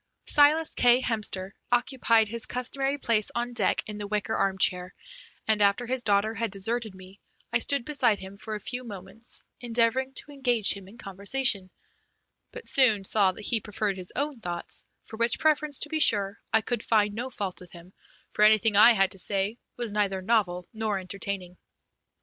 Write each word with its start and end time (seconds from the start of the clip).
Silas 0.25 0.73
K. 0.73 0.99
Hemster 1.03 1.51
occupied 1.71 2.27
his 2.27 2.47
customary 2.47 2.97
place 2.97 3.29
on 3.35 3.53
deck 3.53 3.83
in 3.85 3.99
the 3.99 4.07
wicker 4.07 4.33
armchair, 4.33 4.95
and 5.47 5.61
after 5.61 5.85
his 5.85 6.01
daughter 6.01 6.33
had 6.33 6.49
deserted 6.49 6.95
me 6.95 7.19
I 7.53 7.59
stood 7.59 7.85
beside 7.85 8.17
him 8.17 8.39
for 8.39 8.55
a 8.55 8.59
few 8.59 8.83
moments, 8.83 9.43
endeavouring 9.59 10.15
to 10.15 10.31
engage 10.31 10.73
him 10.73 10.87
in 10.87 10.97
conversation, 10.97 11.69
but 12.51 12.67
soon 12.67 13.03
saw 13.05 13.31
that 13.33 13.45
he 13.45 13.61
preferred 13.61 13.95
his 13.97 14.11
own 14.15 14.39
thoughts, 14.39 14.87
for 15.05 15.17
which 15.17 15.37
preference, 15.37 15.77
to 15.77 15.89
be 15.89 15.99
sure, 15.99 16.39
I 16.51 16.61
could 16.61 16.81
find 16.81 17.13
no 17.13 17.29
fault 17.29 17.59
with 17.59 17.71
him, 17.73 17.87
for 18.31 18.41
anything 18.43 18.75
I 18.75 18.93
had 18.93 19.11
to 19.11 19.19
say 19.19 19.59
was 19.77 19.93
neither 19.93 20.19
novel 20.23 20.67
nor 20.73 20.97
entertaining. 20.97 21.57